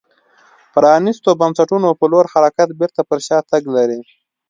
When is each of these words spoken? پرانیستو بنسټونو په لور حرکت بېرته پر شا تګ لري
پرانیستو 0.73 1.29
بنسټونو 1.41 1.89
په 1.99 2.05
لور 2.11 2.25
حرکت 2.33 2.69
بېرته 2.79 3.01
پر 3.09 3.19
شا 3.27 3.37
تګ 3.51 3.63
لري 3.75 4.01